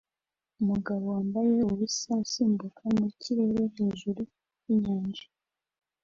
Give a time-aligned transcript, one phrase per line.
[0.61, 4.21] Umugabo wambaye ubusa usimbuka mu kirere hejuru
[4.65, 5.25] yinyanja